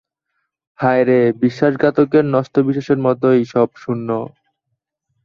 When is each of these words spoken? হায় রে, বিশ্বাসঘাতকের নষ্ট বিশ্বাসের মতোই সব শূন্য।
হায় 0.79 1.03
রে, 1.03 1.19
বিশ্বাসঘাতকের 1.41 2.25
নষ্ট 2.35 2.55
বিশ্বাসের 2.59 2.99
মতোই 3.05 3.41
সব 3.53 3.69
শূন্য। 3.75 4.09